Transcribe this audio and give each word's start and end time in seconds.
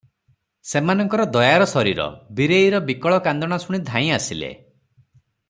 ସେମାନଙ୍କର 0.69 1.27
ଦୟାର 1.35 1.67
ଶରୀର, 1.73 2.07
ବିରେଇର 2.39 2.81
ବିକଳ 2.89 3.21
କାନ୍ଦଣା 3.29 3.61
ଶୁଣି 3.67 3.83
ଧାଇଁ 3.93 4.11
ଆସିଲେ। 4.19 4.51